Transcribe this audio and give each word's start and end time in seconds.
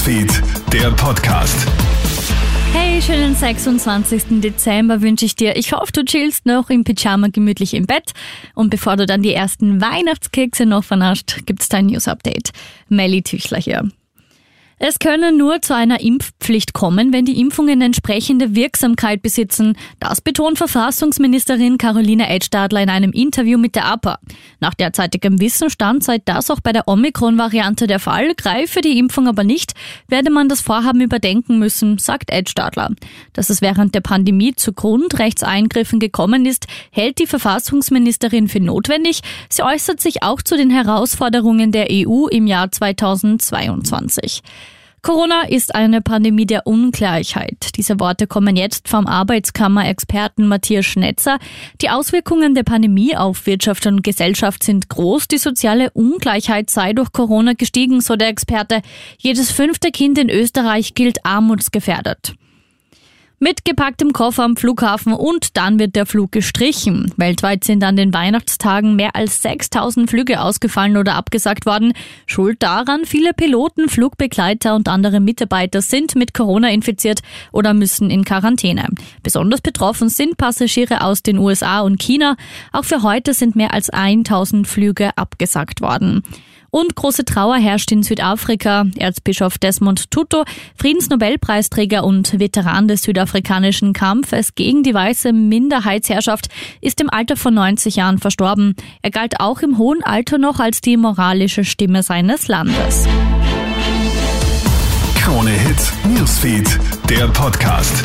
Newsfeed, 0.00 0.42
der 0.72 0.90
Podcast. 0.92 1.68
Hey, 2.72 3.02
schönen 3.02 3.34
26. 3.34 4.40
Dezember 4.40 5.02
wünsche 5.02 5.26
ich 5.26 5.36
dir. 5.36 5.56
Ich 5.56 5.74
hoffe, 5.74 5.92
du 5.92 6.04
chillst 6.04 6.46
noch 6.46 6.70
im 6.70 6.84
Pyjama 6.84 7.28
gemütlich 7.28 7.74
im 7.74 7.84
Bett. 7.84 8.12
Und 8.54 8.70
bevor 8.70 8.96
du 8.96 9.04
dann 9.04 9.20
die 9.20 9.34
ersten 9.34 9.82
Weihnachtskekse 9.82 10.64
noch 10.64 10.84
vernascht, 10.84 11.44
gibt's 11.44 11.68
dein 11.68 11.86
News-Update. 11.86 12.52
Melly 12.88 13.20
Tüchler 13.20 13.60
hier. 13.60 13.90
Es 14.82 14.98
könne 14.98 15.30
nur 15.30 15.60
zu 15.60 15.76
einer 15.76 16.00
Impfpflicht 16.00 16.72
kommen, 16.72 17.12
wenn 17.12 17.26
die 17.26 17.38
Impfungen 17.38 17.82
entsprechende 17.82 18.54
Wirksamkeit 18.54 19.20
besitzen. 19.20 19.76
Das 19.98 20.22
betont 20.22 20.56
Verfassungsministerin 20.56 21.76
Caroline 21.76 22.30
Edstadler 22.30 22.82
in 22.82 22.88
einem 22.88 23.12
Interview 23.12 23.58
mit 23.58 23.74
der 23.74 23.84
APA. 23.84 24.18
Nach 24.58 24.72
derzeitigem 24.72 25.38
Wissenstand 25.38 26.02
sei 26.02 26.16
das 26.24 26.50
auch 26.50 26.60
bei 26.60 26.72
der 26.72 26.88
Omikron-Variante 26.88 27.86
der 27.86 27.98
Fall, 27.98 28.34
greife 28.34 28.80
die 28.80 28.98
Impfung 28.98 29.28
aber 29.28 29.44
nicht, 29.44 29.74
werde 30.08 30.30
man 30.30 30.48
das 30.48 30.62
Vorhaben 30.62 31.02
überdenken 31.02 31.58
müssen, 31.58 31.98
sagt 31.98 32.30
Edstadler. 32.30 32.88
Dass 33.34 33.50
es 33.50 33.60
während 33.60 33.94
der 33.94 34.00
Pandemie 34.00 34.54
zu 34.54 34.72
Grundrechtseingriffen 34.72 36.00
gekommen 36.00 36.46
ist, 36.46 36.68
hält 36.90 37.18
die 37.18 37.26
Verfassungsministerin 37.26 38.48
für 38.48 38.60
notwendig. 38.60 39.20
Sie 39.50 39.62
äußert 39.62 40.00
sich 40.00 40.22
auch 40.22 40.40
zu 40.40 40.56
den 40.56 40.70
Herausforderungen 40.70 41.70
der 41.70 41.88
EU 41.90 42.28
im 42.28 42.46
Jahr 42.46 42.72
2022. 42.72 44.42
Corona 45.02 45.48
ist 45.48 45.74
eine 45.74 46.02
Pandemie 46.02 46.44
der 46.44 46.66
Ungleichheit. 46.66 47.70
Diese 47.76 47.98
Worte 48.00 48.26
kommen 48.26 48.54
jetzt 48.54 48.86
vom 48.86 49.06
Arbeitskammer-Experten 49.06 50.46
Matthias 50.46 50.84
Schnetzer. 50.84 51.38
Die 51.80 51.88
Auswirkungen 51.88 52.54
der 52.54 52.64
Pandemie 52.64 53.16
auf 53.16 53.46
Wirtschaft 53.46 53.86
und 53.86 54.04
Gesellschaft 54.04 54.62
sind 54.62 54.90
groß. 54.90 55.28
Die 55.28 55.38
soziale 55.38 55.90
Ungleichheit 55.92 56.68
sei 56.68 56.92
durch 56.92 57.12
Corona 57.12 57.54
gestiegen, 57.54 58.02
so 58.02 58.16
der 58.16 58.28
Experte. 58.28 58.82
Jedes 59.16 59.50
fünfte 59.50 59.90
Kind 59.90 60.18
in 60.18 60.28
Österreich 60.28 60.94
gilt 60.94 61.24
armutsgefährdet. 61.24 62.34
Mit 63.42 63.64
gepacktem 63.64 64.12
Koffer 64.12 64.44
am 64.44 64.54
Flughafen 64.54 65.14
und 65.14 65.56
dann 65.56 65.78
wird 65.78 65.96
der 65.96 66.04
Flug 66.04 66.30
gestrichen. 66.30 67.10
Weltweit 67.16 67.64
sind 67.64 67.82
an 67.82 67.96
den 67.96 68.12
Weihnachtstagen 68.12 68.96
mehr 68.96 69.16
als 69.16 69.40
6000 69.40 70.10
Flüge 70.10 70.42
ausgefallen 70.42 70.98
oder 70.98 71.14
abgesagt 71.14 71.64
worden. 71.64 71.94
Schuld 72.26 72.62
daran, 72.62 73.06
viele 73.06 73.32
Piloten, 73.32 73.88
Flugbegleiter 73.88 74.74
und 74.74 74.88
andere 74.88 75.20
Mitarbeiter 75.20 75.80
sind 75.80 76.16
mit 76.16 76.34
Corona 76.34 76.70
infiziert 76.70 77.20
oder 77.50 77.72
müssen 77.72 78.10
in 78.10 78.26
Quarantäne. 78.26 78.88
Besonders 79.22 79.62
betroffen 79.62 80.10
sind 80.10 80.36
Passagiere 80.36 81.02
aus 81.02 81.22
den 81.22 81.38
USA 81.38 81.80
und 81.80 81.98
China. 81.98 82.36
Auch 82.72 82.84
für 82.84 83.02
heute 83.02 83.32
sind 83.32 83.56
mehr 83.56 83.72
als 83.72 83.88
1000 83.88 84.68
Flüge 84.68 85.16
abgesagt 85.16 85.80
worden. 85.80 86.24
Und 86.70 86.94
große 86.94 87.24
Trauer 87.24 87.56
herrscht 87.56 87.90
in 87.92 88.02
Südafrika. 88.02 88.86
Erzbischof 88.96 89.58
Desmond 89.58 90.10
Tutu, 90.10 90.44
Friedensnobelpreisträger 90.76 92.04
und 92.04 92.38
Veteran 92.38 92.88
des 92.88 93.02
südafrikanischen 93.02 93.92
Kampfes 93.92 94.54
gegen 94.54 94.82
die 94.82 94.94
weiße 94.94 95.32
Minderheitsherrschaft, 95.32 96.48
ist 96.80 97.00
im 97.00 97.10
Alter 97.10 97.36
von 97.36 97.54
90 97.54 97.96
Jahren 97.96 98.18
verstorben. 98.18 98.74
Er 99.02 99.10
galt 99.10 99.40
auch 99.40 99.60
im 99.60 99.78
hohen 99.78 100.02
Alter 100.02 100.38
noch 100.38 100.60
als 100.60 100.80
die 100.80 100.96
moralische 100.96 101.64
Stimme 101.64 102.02
seines 102.02 102.48
Landes. 102.48 103.06
Krone 105.16 105.50
Hits, 105.50 105.92
Newsfeed, 106.08 106.78
der 107.08 107.28
Podcast. 107.28 108.04